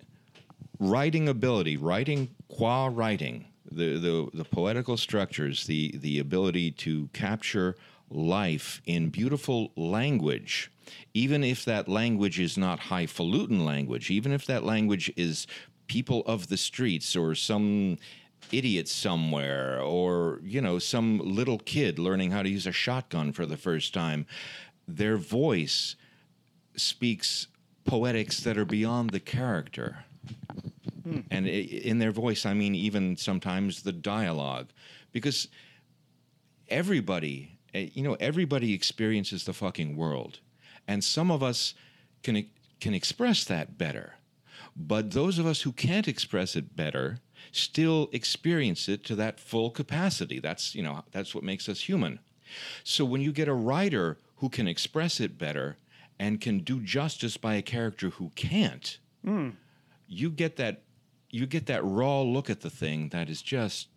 [0.78, 7.76] writing ability, writing qua writing, the, the the poetical structures, the the ability to capture
[8.10, 10.70] life in beautiful language
[11.14, 15.46] even if that language is not highfalutin language, even if that language is
[15.86, 17.98] people of the streets or some
[18.50, 23.46] idiot somewhere or you know some little kid learning how to use a shotgun for
[23.46, 24.26] the first time
[24.88, 25.94] their voice
[26.76, 27.46] speaks
[27.84, 30.04] poetics that are beyond the character.
[31.30, 34.68] And in their voice i mean even sometimes the dialogue.
[35.10, 35.48] Because
[36.68, 40.38] everybody eh, you know everybody experiences the fucking world.
[40.86, 41.74] And some of us
[42.22, 42.46] can
[42.80, 44.14] can express that better.
[44.74, 47.18] But those of us who can't express it better
[47.50, 50.38] still experience it to that full capacity.
[50.38, 52.20] That's you know that's what makes us human.
[52.84, 55.76] So when you get a writer who can express it better
[56.22, 58.98] and can do justice by a character who can't
[60.06, 60.82] you get that
[61.30, 63.88] you get that raw look at the thing that is just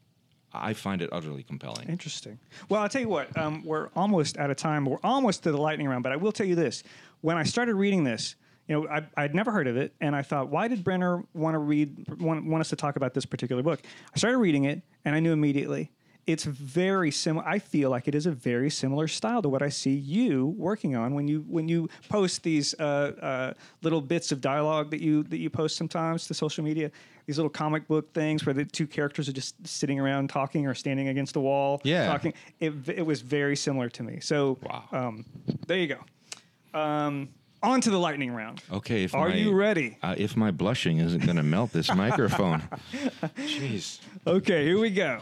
[0.51, 1.89] I find it utterly compelling.
[1.89, 2.39] Interesting.
[2.69, 4.85] Well, I'll tell you what, um, we're almost out of time.
[4.85, 6.81] We're almost to the lightning round, but I will tell you this.
[7.19, 8.35] When I started reading this,
[8.67, 11.55] you know, I, I'd never heard of it, and I thought, why did Brenner want
[11.55, 13.81] to read, want, want us to talk about this particular book?
[14.13, 15.91] I started reading it, and I knew immediately.
[16.27, 17.47] It's very similar.
[17.47, 20.95] I feel like it is a very similar style to what I see you working
[20.95, 22.83] on when you when you post these uh,
[23.21, 26.89] uh, little bits of dialogue that you that you post sometimes to social media.
[27.27, 30.73] These little comic book things where the two characters are just sitting around talking or
[30.73, 32.05] standing against a wall Yeah.
[32.07, 32.33] talking.
[32.59, 34.19] It, it was very similar to me.
[34.19, 34.83] So Wow.
[34.91, 35.25] um,
[35.67, 36.79] there you go.
[36.79, 37.29] Um,
[37.63, 38.61] on to the lightning round.
[38.71, 39.97] Okay, if Are my- you ready?
[40.03, 42.61] Uh, if my blushing isn't going to melt this microphone,
[43.38, 43.99] jeez.
[44.27, 45.19] Okay, here we go.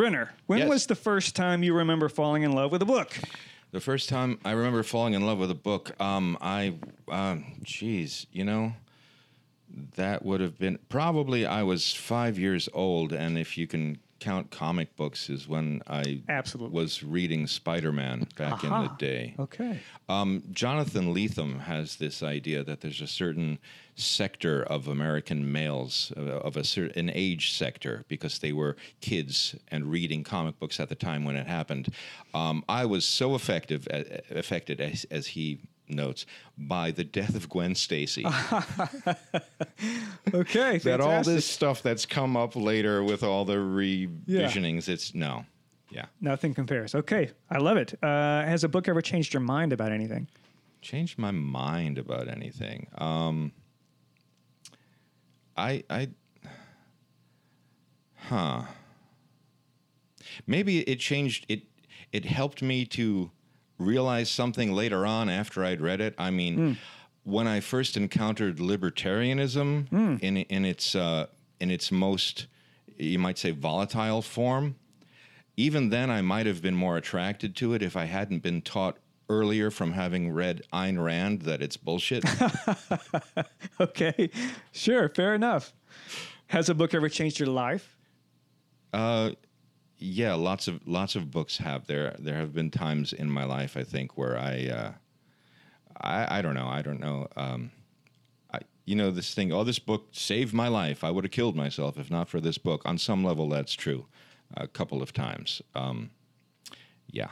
[0.00, 0.68] Brenner, when Yes.
[0.70, 3.18] was the first time you remember falling in love with a book?
[3.70, 6.76] The first time I remember falling in love with a book, um, I,
[7.08, 8.72] um, jeez, you know,
[9.96, 14.50] that would have been probably I was five years old, and if you can count
[14.50, 16.74] comic books, is when I Absolutely.
[16.74, 19.34] was reading Spider Man back in the day.
[19.38, 19.80] Okay.
[20.08, 23.58] Um, Jonathan Lethem has this idea that there's a certain
[23.96, 29.90] sector of American males, uh, of a certain age sector, because they were kids and
[29.90, 31.92] reading comic books at the time when it happened.
[32.32, 36.26] Um, I was so effective, uh, affected, as, as he notes,
[36.56, 38.24] by the death of Gwen Stacy.
[40.32, 40.78] Okay.
[40.78, 45.44] that all this stuff that's come up later with all the revisionings, it's no.
[45.90, 46.06] Yeah.
[46.20, 46.94] Nothing compares.
[46.94, 47.98] Okay, I love it.
[48.02, 50.28] Uh, has a book ever changed your mind about anything?
[50.80, 52.86] changed my mind about anything.
[52.96, 53.52] Um,
[55.56, 56.08] I, I,
[58.16, 58.62] huh?
[60.46, 61.44] Maybe it changed.
[61.48, 61.62] It
[62.12, 63.30] it helped me to
[63.80, 66.14] realize something later on after I'd read it.
[66.18, 66.76] I mean, mm.
[67.24, 70.20] when I first encountered libertarianism mm.
[70.22, 71.26] in in its uh,
[71.58, 72.46] in its most,
[72.96, 74.76] you might say, volatile form.
[75.56, 78.98] Even then, I might have been more attracted to it if I hadn't been taught
[79.28, 82.24] earlier from having read Ayn Rand that it's bullshit.
[83.80, 84.28] Okay,
[84.72, 85.72] sure, fair enough.
[86.48, 87.96] Has a book ever changed your life?
[88.92, 89.30] Uh,
[90.00, 91.86] yeah, lots of lots of books have.
[91.86, 94.92] There there have been times in my life I think where I uh,
[96.00, 97.70] I, I don't know I don't know um,
[98.52, 101.54] I you know this thing oh this book saved my life I would have killed
[101.56, 104.06] myself if not for this book on some level that's true
[104.56, 106.10] a couple of times um,
[107.10, 107.28] yeah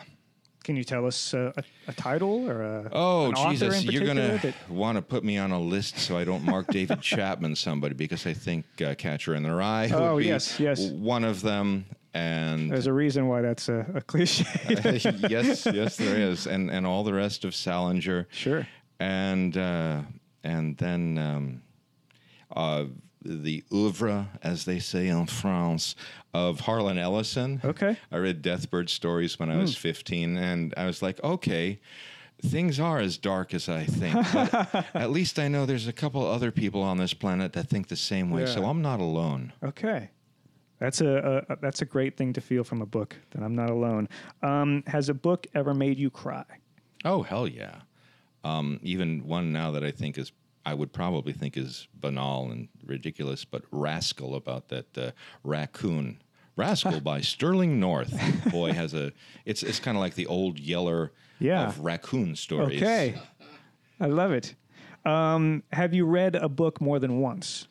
[0.64, 3.84] Can you tell us uh, a, a title or a Oh Jesus!
[3.84, 7.00] You're gonna that- want to put me on a list so I don't mark David
[7.10, 10.90] Chapman somebody because I think uh, Catcher in the Rye Oh, be yes, yes.
[10.90, 11.86] one of them.
[12.18, 14.44] And There's a reason why that's a, a cliche.
[15.30, 18.26] yes, yes, there is, and and all the rest of Salinger.
[18.32, 18.66] Sure.
[18.98, 20.02] And uh,
[20.42, 21.62] and then um,
[22.56, 22.86] uh,
[23.24, 25.94] the oeuvre, as they say in France,
[26.34, 27.60] of Harlan Ellison.
[27.64, 27.96] Okay.
[28.10, 31.80] I read Deathbird stories when I was 15, and I was like, okay.
[32.40, 36.24] Things are as dark as I think, but at least I know there's a couple
[36.24, 39.52] other people on this planet that think the same way, so I'm not alone.
[39.60, 40.10] Okay.
[40.78, 43.70] That's a, a, that's a great thing to feel from a book that I'm not
[43.70, 44.08] alone.
[44.42, 46.44] Um, has a book ever made you cry?
[47.04, 47.80] Oh hell yeah!
[48.44, 50.32] Um, even one now that I think is
[50.64, 55.10] I would probably think is banal and ridiculous, but Rascal about that uh,
[55.42, 56.22] raccoon.
[56.56, 58.12] Rascal by Sterling North.
[58.50, 59.12] Boy has a
[59.44, 61.66] it's it's kind of like the old Yeller Yeah.
[61.68, 62.80] of raccoon stories.
[62.82, 63.14] Okay.
[64.00, 64.54] I love it.
[65.04, 67.66] Um, have you read a book more than once?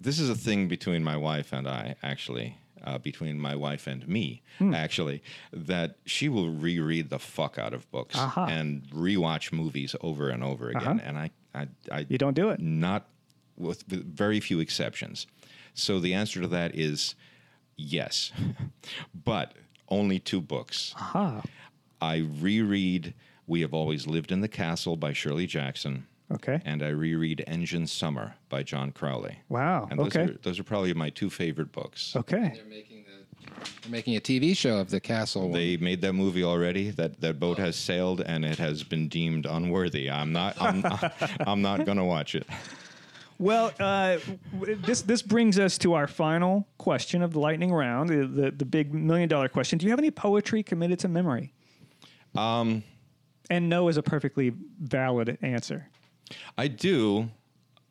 [0.00, 2.56] This is a thing between my wife and I, actually.
[2.82, 4.72] Uh, between my wife and me, Hmm.
[4.72, 5.22] actually,
[5.52, 8.46] that she will reread the fuck out of books Aha.
[8.46, 10.82] and rewatch movies over and over again.
[10.98, 11.00] Uh-huh.
[11.04, 12.58] And I, I, I, You don't do it.
[12.58, 13.06] not
[13.58, 15.26] with, with very few exceptions.
[15.74, 17.14] So the answer to that is
[17.76, 18.32] yes,
[19.24, 19.52] but
[19.90, 20.94] only two books.
[20.96, 21.42] Aha.
[22.00, 23.12] I reread
[23.46, 26.06] We Have Always Lived in the Castle by Shirley Jackson.
[26.32, 26.60] Okay.
[26.64, 29.38] And I reread Engine Summer by John Crowley.
[29.48, 29.88] Wow.
[29.90, 30.32] And those, okay.
[30.32, 32.14] are, those are probably my two favorite books.
[32.14, 32.52] okay.
[32.54, 33.20] They're making the
[33.82, 35.42] they're making a TV show of the castle.
[35.42, 35.52] one.
[35.52, 36.90] They made that movie already.
[36.90, 40.10] That that boat has sailed and it has been deemed unworthy.
[40.10, 40.60] I'm not.
[40.60, 40.84] I'm,
[41.40, 42.46] I'm not going to watch it.
[43.38, 44.18] Well, uh,
[44.82, 48.66] this this brings us to our final question of the lightning round, the, the the
[48.66, 49.78] big million dollar question.
[49.78, 51.54] Do you have any poetry committed to memory?
[52.36, 52.84] Um,
[53.48, 55.88] and no is a perfectly valid answer.
[56.56, 57.30] I do,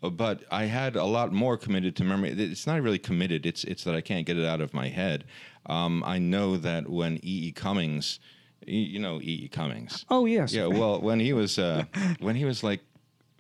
[0.02, 2.32] but I had a lot more committed to memory.
[2.32, 3.46] It's not really committed.
[3.46, 5.26] It's it's that I can't get it out of my head.
[5.66, 7.48] Um, I know that when E.
[7.48, 7.52] E.
[7.52, 8.20] Cummings,
[8.66, 9.44] you know E.
[9.46, 9.48] E.
[9.48, 10.06] Cummings.
[10.10, 10.54] Oh yes.
[10.54, 11.84] Yeah, well, when he was uh,
[12.20, 12.82] when he was like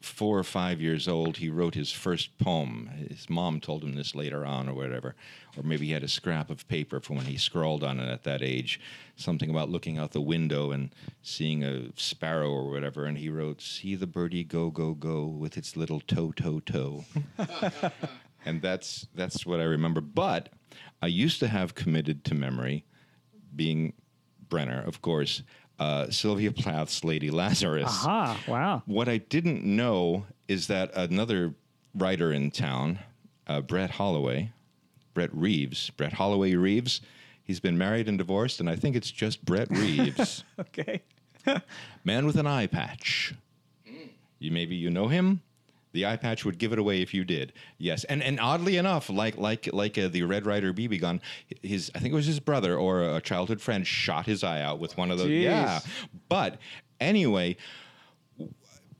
[0.01, 2.89] four or five years old, he wrote his first poem.
[3.09, 5.15] His mom told him this later on, or whatever,
[5.57, 8.23] or maybe he had a scrap of paper from when he scrawled on it at
[8.23, 8.79] that age,
[9.15, 13.61] something about looking out the window and seeing a sparrow or whatever, and he wrote,
[13.61, 17.05] "See the birdie go go go with its little toe toe toe."
[18.45, 20.01] and that's that's what I remember.
[20.01, 20.49] But
[21.01, 22.85] I used to have committed to memory,
[23.55, 23.93] being
[24.49, 25.43] Brenner, of course,
[25.79, 27.87] uh, Sylvia Plath's Lady Lazarus.
[27.87, 28.39] Aha!
[28.47, 28.83] Wow.
[28.85, 31.53] What I didn't know is that another
[31.95, 32.99] writer in town,
[33.47, 34.51] uh, Brett Holloway,
[35.13, 37.01] Brett Reeves, Brett Holloway Reeves,
[37.43, 41.01] he's been married and divorced, and I think it's just Brett Reeves, Okay.
[42.03, 43.33] man with an eye patch.
[44.39, 45.41] You maybe you know him.
[45.91, 47.51] The eye patch would give it away if you did.
[47.79, 51.19] Yes, and and oddly enough, like like like uh, the Red Ryder BB gun,
[51.63, 54.79] his I think it was his brother or a childhood friend shot his eye out
[54.79, 55.27] with one of those.
[55.27, 55.43] Jeez.
[55.43, 55.79] Yeah,
[56.29, 56.59] but
[56.99, 57.57] anyway,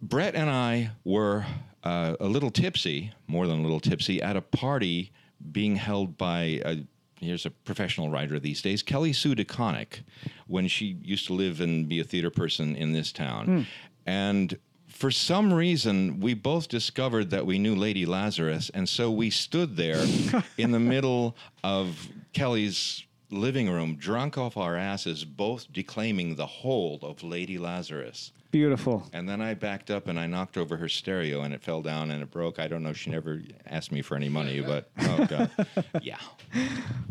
[0.01, 1.45] Brett and I were
[1.83, 5.11] uh, a little tipsy, more than a little tipsy, at a party
[5.51, 6.61] being held by.
[6.65, 6.85] A,
[7.21, 10.03] Here's a professional writer these days, Kelly Sue DeConnick,
[10.47, 13.45] when she used to live and be a theater person in this town.
[13.45, 13.61] Hmm.
[14.05, 18.71] And for some reason, we both discovered that we knew Lady Lazarus.
[18.73, 20.05] And so we stood there
[20.57, 26.99] in the middle of Kelly's living room, drunk off our asses, both declaiming the whole
[27.01, 28.31] of Lady Lazarus.
[28.51, 29.07] Beautiful.
[29.13, 32.09] And then I backed up and I knocked over her stereo and it fell down
[32.09, 32.57] and it broke.
[32.57, 32.93] I don't know.
[32.93, 35.51] She never asked me for any money, but oh god,
[36.01, 36.17] yeah.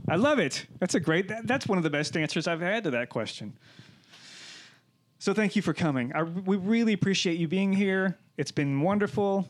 [0.09, 0.67] I love it.
[0.81, 1.29] That's a great.
[1.29, 3.57] That, that's one of the best answers I've had to that question.
[5.21, 6.13] So thank you for coming.
[6.13, 8.19] I, we really appreciate you being here.
[8.37, 9.49] It's been wonderful.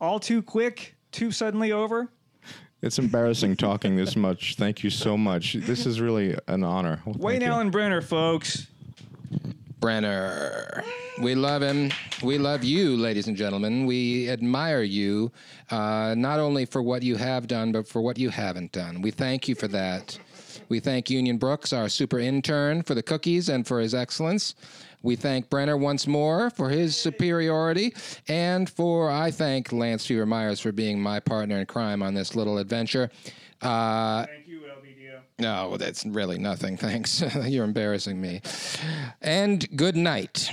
[0.00, 2.10] All too quick, too suddenly over.
[2.82, 4.56] It's embarrassing talking this much.
[4.56, 5.54] Thank you so much.
[5.54, 7.00] This is really an honor.
[7.06, 7.42] Well, Wayne.
[7.42, 8.66] Alan Brenner, folks.
[9.84, 10.82] Brenner.
[11.20, 11.92] We love him.
[12.22, 13.84] We love you, ladies and gentlemen.
[13.84, 15.30] We admire you,
[15.70, 19.02] uh, not only for what you have done, but for what you haven't done.
[19.02, 20.18] We thank you for that.
[20.70, 24.54] We thank Union Brooks, our super intern, for the cookies and for his excellence.
[25.02, 27.92] We thank Brenner once more for his superiority,
[28.26, 32.34] and for I thank Lance Fever Myers for being my partner in crime on this
[32.34, 33.10] little adventure.
[33.60, 34.24] Uh,
[35.38, 36.76] No, that's really nothing.
[36.84, 37.22] Thanks.
[37.46, 38.40] You're embarrassing me.
[39.20, 40.50] And good night.